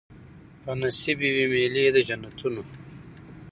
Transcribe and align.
په 0.61 0.71
نصیب 0.81 1.19
یې 1.25 1.31
وي 1.35 1.45
مېلې 1.51 1.83
د 1.95 1.97
جنتونو 2.07 2.63